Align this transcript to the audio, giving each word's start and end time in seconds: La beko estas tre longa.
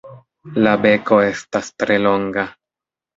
La 0.67 0.71
beko 0.85 1.19
estas 1.25 1.69
tre 1.83 1.99
longa. 2.07 2.47